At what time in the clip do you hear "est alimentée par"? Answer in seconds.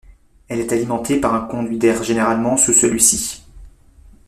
0.61-1.35